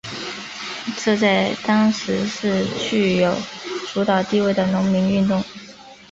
[0.97, 3.37] 这在当时是具有
[3.93, 5.43] 主导地位的农民运动。